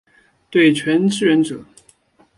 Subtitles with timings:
[0.49, 1.63] 对拳支援者